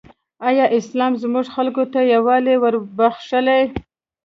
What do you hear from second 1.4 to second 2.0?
خلکو ته